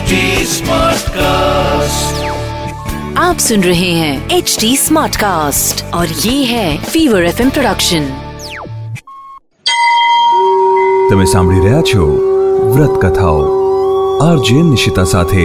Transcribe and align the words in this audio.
HD 0.00 0.18
Smartcast. 0.48 2.20
आप 3.18 3.38
सुन 3.38 3.62
रहे 3.62 3.90
हैं 3.92 4.36
एच 4.36 4.56
डी 4.60 4.70
स्मार्ट 4.76 5.16
कास्ट 5.16 5.82
और 5.94 6.14
ये 6.20 6.32
है 6.44 6.68
फीवर 6.84 7.24
एफ 7.24 7.42
प्रोडक्शन 7.48 8.06
તમે 11.10 11.26
સાંભળી 11.26 11.60
રહ્યા 11.60 11.82
છો 11.84 12.06
વ્રત 12.70 12.96
કથાઓ 13.04 13.44
આરજે 14.22 14.56
નિશિતા 14.70 15.06
સાથે 15.08 15.44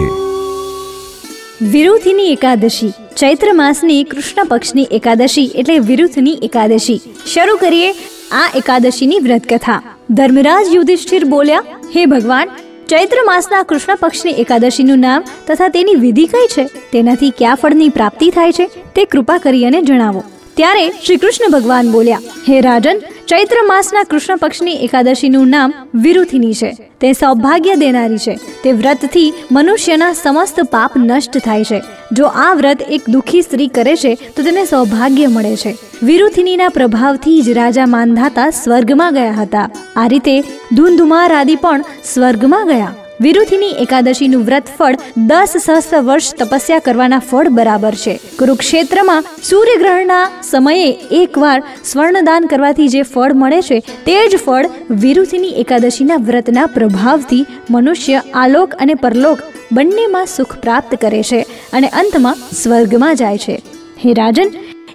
વિરુથીની 1.67 2.31
એકાદશી 2.31 2.93
ચૈત્ર 3.17 3.53
માસની 3.57 4.01
કૃષ્ણ 4.07 4.49
પક્ષની 4.49 4.89
એકાદશી 4.93 5.47
એટલે 5.55 5.79
વિરુથની 5.85 6.39
એકાદશી 6.43 6.99
શરૂ 7.27 7.61
કરીએ 7.61 7.93
આ 8.37 8.49
એકાદશીની 8.55 9.21
વ્રત 9.21 9.53
કથા 9.53 9.79
ધર્મરાજ 10.15 10.75
યુધિષ્ઠિર 10.75 11.31
બોલ્યા 11.31 11.79
હે 11.93 12.11
ભગવાન 12.11 12.59
ચૈત્ર 12.88 13.16
માસના 13.24 13.62
કૃષ્ણ 13.62 13.96
પક્ષની 13.96 14.32
એકાદશીનું 14.32 14.98
નામ 14.98 15.24
તથા 15.46 15.68
તેની 15.68 15.94
વિધિ 15.94 16.26
કઈ 16.26 16.46
છે? 16.46 16.64
તેનાથી 16.64 17.30
કયા 17.30 17.54
ફળની 17.54 17.88
પ્રાપ્તિ 17.88 18.30
થાય 18.30 18.52
છે? 18.52 18.66
તે 18.66 19.04
કૃપા 19.04 19.38
કરી 19.38 19.64
અને 19.64 19.82
જણાવો. 19.82 20.24
ત્યારે 20.56 20.90
શ્રી 21.06 21.16
કૃષ્ણ 21.16 21.50
ભગવાન 21.52 21.90
બોલ્યા, 21.92 22.20
હે 22.48 22.60
રાજન, 22.60 23.00
ચૈત્ર 23.28 23.58
માસના 23.66 24.02
કૃષ્ણ 24.02 24.36
પક્ષની 24.36 24.76
એકાદશીનું 24.84 25.48
નામ 25.48 25.72
વિરુથિની 25.94 26.54
છે. 26.54 26.70
તે 27.00 27.12
સૌભાગ્ય 27.12 27.74
દેનારી 27.74 28.18
છે. 28.18 28.38
તે 28.64 28.72
વ્રતથી 28.72 29.32
મનુષ્યના 29.52 30.12
સમસ્ત 30.12 30.60
પાપ 30.70 30.96
નષ્ટ 30.96 31.38
થાય 31.38 31.64
છે. 31.64 31.82
જો 32.12 32.26
આ 32.26 32.54
વ્રત 32.54 32.82
એક 32.90 33.02
દુઃખી 33.08 33.42
સ્ત્રી 33.42 33.68
કરે 33.68 33.96
છે, 33.96 34.14
તો 34.36 34.42
તેને 34.42 34.64
સૌભાગ્ય 34.64 35.26
મળે 35.26 35.56
છે. 35.56 35.76
વિરુથિનીના 36.02 36.68
પ્રભાવથી 36.68 37.42
જ 37.42 37.48
રાજા 37.50 37.86
માંધાતા 37.86 38.50
સ્વર્ગમાં 38.50 39.14
ગયા 39.14 39.32
હતા. 39.32 39.70
આ 39.96 40.06
રીતે 40.06 40.40
ધૂંધુમાર 40.72 41.32
આદિ 41.32 41.56
પણ 41.56 41.84
સ્વર્ગમાં 42.14 42.66
ગયા. 42.66 42.94
વિરુથિની 43.24 43.76
એકાદશીનું 43.84 44.42
વ્રત 44.48 44.68
ફળ 44.78 44.96
દસ 45.30 45.52
સહસ્ત્ર 45.56 46.00
વર્ષ 46.08 46.34
તપસ્યા 46.40 46.78
કરવાના 46.78 47.18
ફળ 47.18 47.48
બરાબર 47.48 47.94
છે. 47.94 48.14
કુરુક્ષેત્રમાં 48.38 49.28
સૂર્યગ્રહણના 49.42 50.24
સમયે 50.42 50.90
એકવાર 51.20 51.58
સ્વર્ણદાન 51.84 52.48
કરવાથી 52.52 52.88
જે 52.88 53.02
ફળ 53.02 53.32
મળે 53.32 53.60
છે, 53.62 53.78
તે 54.06 54.18
જ 54.28 54.36
ફળ 54.36 54.66
વિરુથિની 55.04 55.56
એકાદશીના 55.64 56.20
વ્રતના 56.28 56.66
પ્રભાવથી 56.66 57.46
મનુષ્ય 57.70 58.22
આલોક 58.34 58.78
અને 58.78 58.94
પરલોક 58.94 59.38
બંનેમાં 59.72 60.26
સુખ 60.26 60.54
પ્રાપ્ત 60.60 60.94
કરે 61.00 61.22
છે 61.22 61.42
અને 61.72 61.88
અંતમાં 62.02 62.46
સ્વર્ગમાં 62.62 63.16
જાય 63.16 63.38
છે. 63.38 63.56
હે 64.04 64.14
રાજન, 64.14 64.48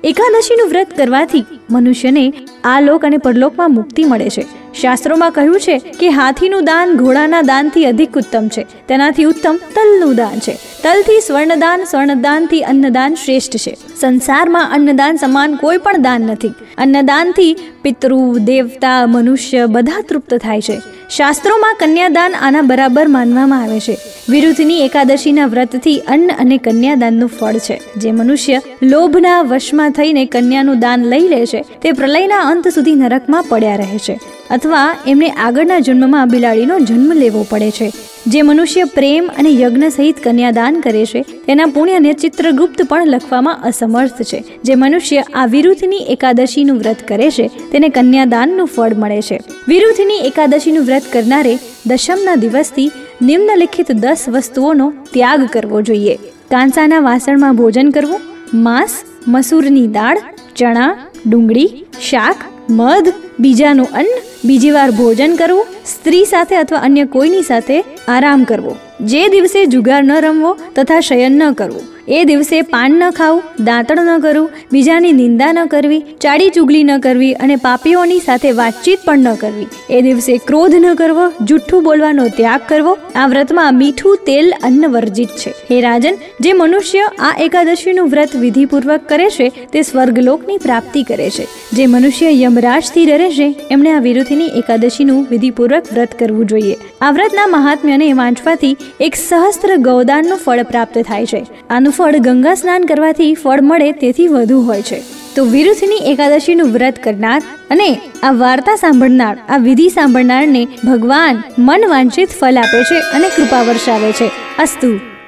એકાદશીનું 0.03 0.69
વ્રત 0.69 0.97
કરવાથી 0.97 1.45
મનુષ્યને 1.69 2.25
આલોક 2.63 3.05
અને 3.05 3.17
પરલોકમાં 3.17 3.73
મુક્તિ 3.73 4.03
મળે 4.03 4.29
છે. 4.29 4.60
શાસ્ત્રોમાં 4.73 5.31
કહ્યું 5.31 5.59
છે 5.59 5.77
કે 5.77 6.09
હાથીનું 6.09 6.63
દાન 6.63 6.93
ઘોડાના 6.93 7.41
દાનથી 7.41 7.85
અધિક 7.85 8.17
ઉત્તમ 8.17 8.47
છે. 8.47 8.63
તેનાથી 8.87 9.23
ઉત્તમ 9.23 9.55
તલનું 9.55 10.15
દાન 10.15 10.39
છે. 10.39 10.53
તલથી 10.83 11.19
સ્વર્ણદાન, 11.21 11.83
સ્વર્ણદાનથી 11.83 12.61
અન્નદાન 12.61 13.15
શ્રેષ્ઠ 13.15 13.55
છે. 13.55 13.77
સંસારમાં 13.99 14.73
અન્નદાન 14.73 15.15
સમાન 15.15 15.55
કોઈ 15.55 15.77
પણ 15.77 16.01
દાન 16.01 16.21
નથી. 16.21 16.47
અન્નદાનથી 16.77 17.57
પિતૃ, 17.81 18.37
દેવતા, 18.37 19.07
મનુષ્ય 19.07 19.65
બધા 19.65 20.01
તૃપ્ત 20.09 20.33
થાય 20.33 20.61
છે. 20.61 20.81
શાસ્ત્રોમાં 21.09 21.75
કન્યાદાન 21.79 22.35
આના 22.35 22.61
બરાબર 22.61 23.07
માનવામાં 23.07 23.63
આવે 23.63 23.79
છે. 23.79 23.97
વિરુદ્ધની 24.29 24.81
એકાદશીના 24.81 25.45
વ્રતથી 25.45 25.99
અન્ન 25.99 26.31
અને 26.39 26.57
કન્યાદાનનું 26.57 27.29
ફળ 27.29 27.53
છે. 27.53 27.81
જે 27.97 28.11
મનુષ્ય 28.11 28.61
લોભના 28.83 29.41
વશમાં 29.41 29.91
થઈને 29.91 30.25
કન્યાનું 30.25 30.79
દાન 30.79 31.05
લઈ 31.05 31.27
લે 31.27 31.45
છે, 31.45 31.65
તે 31.81 31.91
પ્રલયના 31.91 32.39
અંત 32.39 32.67
સુધી 32.67 32.95
નરકમાં 32.95 33.43
પડ્યા 33.43 33.75
રહે 33.75 33.97
છે. 33.97 34.19
અથવા 34.51 34.95
એમને 35.07 35.29
આગળના 35.29 35.79
જન્મમાં 35.79 36.29
બિલાડીનો 36.29 36.79
જન્મ 36.79 37.11
લેવો 37.13 37.45
પડે 37.49 37.71
છે. 37.71 37.91
જે 38.27 38.41
મનુષ્ય 38.41 38.83
પ્રેમ 38.83 39.27
અને 39.27 39.49
યજ્ઞ 39.49 39.87
સહિત 39.87 40.23
કન્યાદાન 40.23 40.79
કરે 40.79 41.05
છે, 41.05 41.21
તેના 41.21 41.65
પુણ્યને 41.65 42.13
ચિત્રગુપ્ત 42.13 42.81
પણ 42.89 43.07
લખવામાં 43.07 43.63
અસમર્થ 43.63 44.21
છે. 44.21 44.43
જે 44.63 44.75
મનુષ્ય 44.75 45.23
આ 45.33 45.45
વિરુદ્ધની 45.45 45.97
એકાદશીનું 45.97 46.77
વ્રત 46.77 47.07
કરે 47.07 47.31
છે, 47.31 47.47
તેને 47.47 47.89
કન્યાદાનનું 47.89 48.67
ફળ 48.67 48.93
મળે 48.93 49.21
છે. 49.21 49.39
વિરુદ્ધની 49.67 50.17
એકાદશીનું 50.17 50.85
વ્રત 50.85 51.03
કરનારે 51.13 51.57
દશમના 51.85 52.35
દિવસથી 52.35 52.91
નિમ્નલિખિત 53.21 53.91
દસ 53.91 54.25
વસ્તુઓનો 54.29 54.93
ત્યાગ 55.13 55.47
કરવો 55.47 55.81
જોઈએ. 55.81 56.15
કાંસાના 56.51 56.99
વાસણમાં 56.99 57.55
ભોજન 57.55 57.89
કરવું, 57.89 58.19
માંસ, 58.53 58.89
મસૂરની 59.27 59.87
દાળ, 59.87 60.17
ચણા, 60.55 60.97
ડુંગળી, 61.27 61.85
શાક, 62.09 62.35
મધ, 62.69 63.13
બીજાનું 63.39 63.87
અન્ન 63.93 64.07
બીજી 64.43 64.71
વાર 64.71 64.91
ભોજન 64.91 65.35
કરવું, 65.35 65.65
સ્ત્રી 65.85 66.25
સાથે 66.25 66.55
અથવા 66.57 66.77
અન્ય 66.77 67.05
કોઈની 67.05 67.41
સાથે 67.41 67.83
આરામ 68.07 68.43
કરવો. 68.43 68.77
જે 69.01 69.27
દિવસે 69.29 69.65
જુગાર 69.65 70.03
ન 70.03 70.11
રમવો 70.21 70.57
તથા 70.75 70.99
શયન 70.99 71.31
ન 71.31 71.53
કરવું. 71.53 71.83
એ 72.11 72.23
દિવસે 72.23 72.61
પાન 72.61 72.91
ન 72.91 73.09
ખાવું, 73.09 73.43
દાંતણ 73.63 73.97
ન 73.97 74.19
કરવું, 74.19 74.49
બીજાની 74.71 75.11
નિંદા 75.11 75.51
ન 75.51 75.65
કરવી, 75.65 75.99
ચાડી 75.99 76.49
ચુગલી 76.49 76.83
ન 76.83 76.97
કરવી 76.97 77.33
અને 77.33 77.55
પાપીઓની 77.55 78.19
સાથે 78.19 78.51
વાતચીત 78.51 78.99
પણ 79.05 79.19
ન 79.19 79.35
કરવી. 79.35 79.67
એ 79.89 80.01
દિવસે 80.01 80.37
ક્રોધ 80.37 80.75
ન 80.75 80.93
કરવો, 80.93 81.31
જુઠ્ઠું 81.45 81.83
બોલવાનો 81.83 82.27
ત્યાગ 82.27 82.61
કરવો. 82.67 82.97
આ 83.15 83.27
વ્રતમાં 83.27 83.77
મીઠું 83.77 84.17
તેલ 84.25 84.53
અન્ન 84.63 84.87
વર્જિત 84.87 85.29
છે. 85.29 85.53
હે 85.71 85.81
રાજન, 85.81 86.15
જે 86.39 86.53
મનુષ્ય 86.53 86.99
આ 87.19 87.35
એકાદશીનું 87.39 88.07
વ્રત 88.07 88.35
વિધિપૂર્વક 88.35 89.09
કરે 89.09 89.29
છે, 89.29 89.49
તે 89.49 89.81
સ્વર્ગલોકની 89.81 90.57
પ્રાપ્તિ 90.57 91.03
કરે 91.03 91.29
છે. 91.29 91.47
જે 91.73 91.85
મનુષ્ય 91.85 92.31
યમરાજથી 92.31 93.05
ડરે 93.05 93.31
છે, 93.31 93.55
એમણે 93.71 93.91
આ 93.91 93.99
વિરુદ્ધની 93.99 94.45
એકાદશીનું 94.45 95.27
વિધિપૂર્વક 95.29 95.83
વ્રત 95.93 96.19
કરવું 96.19 96.45
જોઈએ. 96.45 96.75
આ 97.01 97.11
વ્રતના 97.11 97.47
મહાત્મ્યને 97.47 98.13
વાંચવાથી 98.13 98.77
એક 98.99 99.15
સહસ્ત્ર 99.15 99.77
ગૌદાનનું 99.77 100.37
ફળ 100.37 100.63
પ્રાપ્ત 100.63 100.97
થાય 100.97 101.25
છે. 101.25 101.47
આનું 101.69 101.93
ફળ 102.01 102.17
ગંગા 102.17 102.53
સ્નાન 102.53 102.85
કરવાથી 102.85 103.33
ફળ 103.33 103.61
મળે 103.61 103.91
તેથી 103.91 104.27
વધુ 104.27 104.61
હોય 104.61 104.81
છે. 104.81 105.01
તો 105.35 105.45
વિરુદ્ધની 105.45 105.97
એકાદશીનું 106.11 106.71
વ્રત 106.71 107.03
કરનાર 107.03 107.41
અને 107.69 107.89
આ 108.23 108.31
વાર્તા 108.31 108.75
સાંભળનાર, 108.75 109.37
આ 109.49 109.57
વિધિ 109.57 109.89
સાંભળનારને 109.89 110.65
ભગવાન 110.65 111.43
મન 111.59 111.83
વાંચિત 111.87 112.29
ફલ 112.29 112.57
આપે 112.57 112.83
છે 112.83 112.99
અને 112.99 113.29
કૃપા 113.29 113.61
વર્ષાવે 113.61 114.11
છે. 114.11 114.27
અસ્તુ. 114.59 115.10